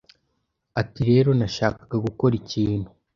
[0.81, 2.89] Ati Rero, nashakaga gukora ikintu